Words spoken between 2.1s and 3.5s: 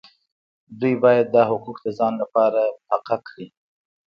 لپاره محقق کړي.